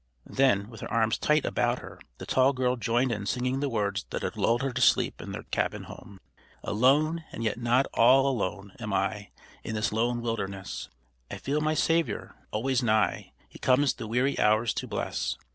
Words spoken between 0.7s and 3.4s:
her arms tight about her, the tall girl joined in